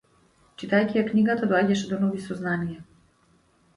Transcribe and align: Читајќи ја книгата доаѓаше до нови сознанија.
Читајќи 0.61 0.95
ја 0.99 1.03
книгата 1.11 1.49
доаѓаше 1.53 1.91
до 1.93 2.01
нови 2.07 2.25
сознанија. 2.29 2.83